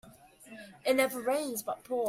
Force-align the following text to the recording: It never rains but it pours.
It 0.83 0.95
never 0.95 1.21
rains 1.21 1.61
but 1.61 1.77
it 1.77 1.83
pours. 1.83 1.99